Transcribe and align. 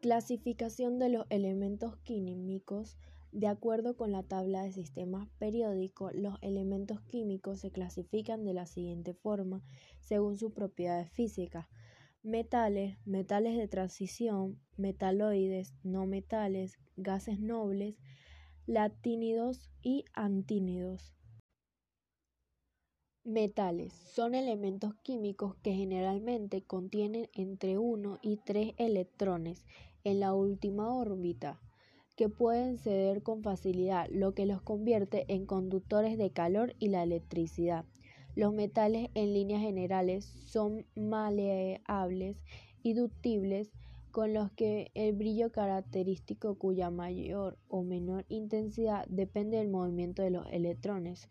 Clasificación 0.00 1.00
de 1.00 1.08
los 1.08 1.26
elementos 1.28 1.96
químicos. 2.04 2.96
De 3.32 3.48
acuerdo 3.48 3.96
con 3.96 4.12
la 4.12 4.22
tabla 4.22 4.62
de 4.62 4.70
sistemas 4.70 5.28
periódicos, 5.40 6.14
los 6.14 6.38
elementos 6.40 7.00
químicos 7.00 7.58
se 7.58 7.72
clasifican 7.72 8.44
de 8.44 8.54
la 8.54 8.66
siguiente 8.66 9.12
forma 9.12 9.60
según 9.98 10.36
sus 10.36 10.52
propiedades 10.52 11.10
físicas. 11.10 11.66
Metales, 12.22 12.96
metales 13.06 13.56
de 13.56 13.66
transición, 13.66 14.60
metaloides, 14.76 15.74
no 15.82 16.06
metales, 16.06 16.78
gases 16.96 17.40
nobles, 17.40 17.98
latínidos 18.66 19.68
y 19.82 20.04
antínidos. 20.12 21.12
Metales 23.24 23.92
son 23.92 24.34
elementos 24.34 24.94
químicos 25.02 25.54
que 25.56 25.74
generalmente 25.74 26.62
contienen 26.62 27.28
entre 27.34 27.76
1 27.76 28.20
y 28.22 28.38
3 28.38 28.72
electrones 28.78 29.66
en 30.04 30.20
la 30.20 30.34
última 30.34 30.94
órbita, 30.94 31.60
que 32.16 32.28
pueden 32.28 32.78
ceder 32.78 33.22
con 33.22 33.42
facilidad, 33.42 34.08
lo 34.10 34.34
que 34.34 34.46
los 34.46 34.60
convierte 34.60 35.24
en 35.28 35.46
conductores 35.46 36.18
de 36.18 36.30
calor 36.30 36.74
y 36.78 36.88
la 36.88 37.02
electricidad. 37.02 37.84
Los 38.34 38.52
metales 38.52 39.10
en 39.14 39.34
líneas 39.34 39.62
generales 39.62 40.24
son 40.24 40.86
maleables 40.94 42.42
y 42.82 42.94
ductibles 42.94 43.70
con 44.10 44.32
los 44.32 44.50
que 44.52 44.90
el 44.94 45.14
brillo 45.14 45.52
característico 45.52 46.56
cuya 46.56 46.90
mayor 46.90 47.58
o 47.68 47.82
menor 47.82 48.24
intensidad 48.28 49.06
depende 49.08 49.58
del 49.58 49.68
movimiento 49.68 50.22
de 50.22 50.30
los 50.30 50.46
electrones 50.50 51.28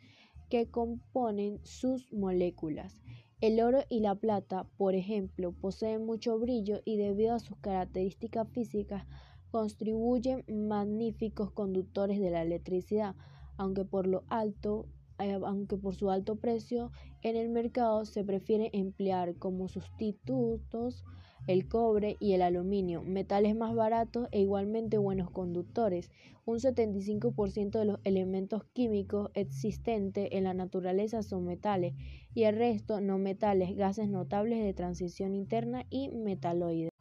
que 0.49 0.69
componen 0.69 1.59
sus 1.63 2.11
moléculas. 2.13 3.01
El 3.39 3.61
oro 3.61 3.83
y 3.87 3.99
la 3.99 4.15
plata, 4.15 4.65
por 4.77 4.95
ejemplo, 4.95 5.51
poseen 5.51 6.03
mucho 6.07 6.39
brillo 6.39 6.81
y 6.85 6.97
debido 6.97 7.35
a 7.35 7.39
sus 7.39 7.55
características 7.57 8.47
físicas 8.49 9.05
contribuyen 9.51 10.43
magníficos 10.47 11.51
conductores 11.51 12.19
de 12.19 12.31
la 12.31 12.41
electricidad, 12.41 13.15
aunque 13.55 13.85
por 13.85 14.07
lo 14.07 14.23
alto 14.29 14.87
aunque 15.17 15.77
por 15.77 15.95
su 15.95 16.09
alto 16.09 16.35
precio 16.35 16.91
en 17.21 17.35
el 17.35 17.49
mercado 17.49 18.05
se 18.05 18.23
prefiere 18.23 18.69
emplear 18.73 19.35
como 19.35 19.67
sustitutos 19.67 21.03
el 21.47 21.67
cobre 21.69 22.17
y 22.19 22.33
el 22.33 22.41
aluminio, 22.41 23.01
metales 23.01 23.55
más 23.55 23.73
baratos 23.73 24.27
e 24.31 24.41
igualmente 24.41 24.97
buenos 24.97 25.31
conductores. 25.31 26.11
Un 26.45 26.59
75% 26.59 27.79
de 27.79 27.85
los 27.85 27.99
elementos 28.03 28.65
químicos 28.73 29.31
existentes 29.33 30.27
en 30.31 30.43
la 30.43 30.53
naturaleza 30.53 31.23
son 31.23 31.45
metales 31.45 31.93
y 32.33 32.43
el 32.43 32.55
resto 32.55 32.99
no 33.01 33.17
metales, 33.17 33.75
gases 33.75 34.09
notables 34.09 34.63
de 34.63 34.73
transición 34.73 35.33
interna 35.33 35.85
y 35.89 36.09
metaloides. 36.09 36.96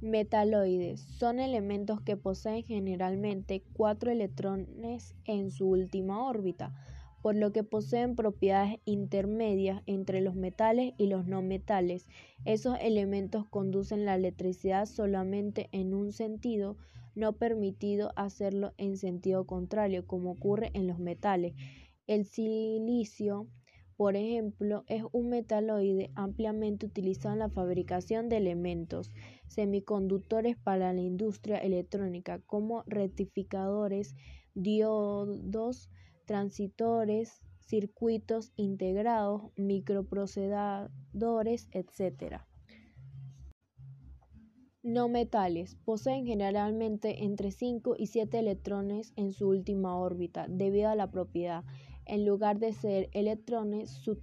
Metaloides 0.00 1.00
son 1.00 1.40
elementos 1.40 2.00
que 2.00 2.16
poseen 2.16 2.62
generalmente 2.62 3.62
cuatro 3.72 4.10
electrones 4.10 5.14
en 5.24 5.50
su 5.50 5.68
última 5.68 6.26
órbita 6.26 6.74
por 7.26 7.34
lo 7.34 7.50
que 7.50 7.64
poseen 7.64 8.14
propiedades 8.14 8.78
intermedias 8.84 9.82
entre 9.86 10.20
los 10.20 10.36
metales 10.36 10.94
y 10.96 11.08
los 11.08 11.26
no 11.26 11.42
metales. 11.42 12.06
Esos 12.44 12.78
elementos 12.80 13.48
conducen 13.48 14.04
la 14.04 14.14
electricidad 14.14 14.86
solamente 14.86 15.68
en 15.72 15.92
un 15.92 16.12
sentido, 16.12 16.76
no 17.16 17.32
permitido 17.32 18.12
hacerlo 18.14 18.74
en 18.78 18.96
sentido 18.96 19.44
contrario, 19.44 20.06
como 20.06 20.30
ocurre 20.30 20.70
en 20.74 20.86
los 20.86 21.00
metales. 21.00 21.54
El 22.06 22.26
silicio, 22.26 23.48
por 23.96 24.14
ejemplo, 24.14 24.84
es 24.88 25.02
un 25.12 25.30
metaloide 25.30 26.10
ampliamente 26.14 26.84
utilizado 26.86 27.32
en 27.32 27.38
la 27.38 27.48
fabricación 27.48 28.28
de 28.28 28.36
elementos 28.36 29.10
semiconductores 29.48 30.58
para 30.58 30.92
la 30.92 31.00
industria 31.00 31.56
electrónica, 31.58 32.42
como 32.46 32.82
rectificadores, 32.86 34.14
diodos, 34.54 35.88
transitores, 36.26 37.40
circuitos 37.60 38.52
integrados, 38.56 39.50
microprocesadores, 39.56 41.68
etc. 41.72 42.42
No 44.82 45.08
metales 45.08 45.76
poseen 45.84 46.26
generalmente 46.26 47.24
entre 47.24 47.50
5 47.50 47.94
y 47.98 48.08
7 48.08 48.38
electrones 48.38 49.14
en 49.16 49.32
su 49.32 49.48
última 49.48 49.96
órbita 49.98 50.44
debido 50.48 50.90
a 50.90 50.94
la 50.94 51.10
propiedad. 51.10 51.64
En 52.06 52.24
lugar 52.24 52.58
de 52.58 52.72
ser 52.72 53.10
electrones, 53.12 53.90
su 53.90 54.16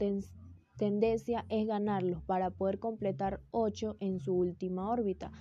tendencia 0.78 1.46
es 1.50 1.68
ganarlos 1.68 2.24
para 2.24 2.50
poder 2.50 2.80
completar 2.80 3.42
8 3.52 3.98
en 4.00 4.20
su 4.20 4.34
última 4.34 4.90
órbita. 4.90 5.32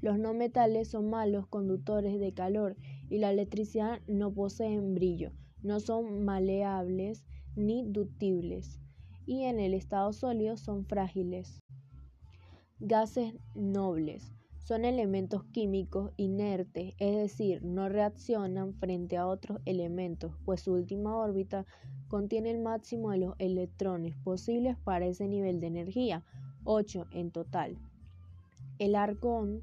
Los 0.00 0.18
no 0.18 0.34
metales 0.34 0.88
son 0.88 1.10
malos 1.10 1.46
conductores 1.46 2.18
de 2.18 2.32
calor 2.32 2.76
y 3.08 3.18
la 3.18 3.30
electricidad 3.30 4.00
no 4.06 4.32
poseen 4.32 4.94
brillo 4.94 5.32
no 5.62 5.80
son 5.80 6.24
maleables 6.24 7.24
ni 7.54 7.84
ductibles 7.84 8.78
y 9.26 9.42
en 9.44 9.60
el 9.60 9.74
estado 9.74 10.12
sólido 10.12 10.56
son 10.56 10.84
frágiles. 10.84 11.60
Gases 12.80 13.34
nobles 13.54 14.32
son 14.62 14.84
elementos 14.84 15.44
químicos 15.52 16.12
inertes, 16.16 16.94
es 16.98 17.16
decir, 17.16 17.62
no 17.62 17.88
reaccionan 17.88 18.74
frente 18.74 19.16
a 19.16 19.26
otros 19.26 19.60
elementos, 19.64 20.32
pues 20.44 20.62
su 20.62 20.72
última 20.72 21.16
órbita 21.16 21.66
contiene 22.08 22.50
el 22.50 22.60
máximo 22.60 23.10
de 23.10 23.18
los 23.18 23.34
electrones 23.38 24.16
posibles 24.16 24.76
para 24.84 25.06
ese 25.06 25.28
nivel 25.28 25.60
de 25.60 25.66
energía, 25.66 26.24
8 26.64 27.06
en 27.12 27.30
total. 27.30 27.78
El 28.78 28.94
argón 28.94 29.62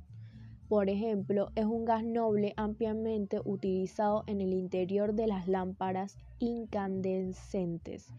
por 0.67 0.89
ejemplo, 0.89 1.49
es 1.55 1.65
un 1.65 1.85
gas 1.85 2.03
noble 2.03 2.53
ampliamente 2.57 3.39
utilizado 3.45 4.25
en 4.27 4.41
el 4.41 4.51
interior 4.51 5.13
de 5.13 5.27
las 5.27 5.47
lámparas 5.47 6.17
incandescentes 6.39 8.09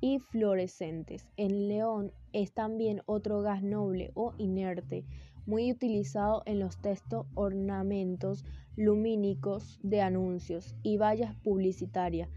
y 0.00 0.20
fluorescentes. 0.20 1.26
El 1.36 1.68
león 1.68 2.12
es 2.32 2.52
también 2.52 3.02
otro 3.06 3.42
gas 3.42 3.64
noble 3.64 4.12
o 4.14 4.34
inerte, 4.38 5.04
muy 5.46 5.70
utilizado 5.70 6.42
en 6.46 6.60
los 6.60 6.78
textos 6.78 7.26
ornamentos 7.34 8.44
lumínicos 8.76 9.80
de 9.82 10.02
anuncios 10.02 10.74
y 10.82 10.98
vallas 10.98 11.34
publicitarias, 11.36 12.28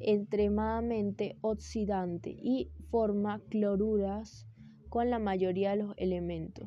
extremadamente 0.00 1.36
oxidante 1.40 2.30
y 2.30 2.70
forma 2.90 3.40
cloruras 3.48 4.46
con 4.88 5.10
la 5.10 5.18
mayoría 5.18 5.70
de 5.70 5.82
los 5.82 5.94
elementos. 5.96 6.54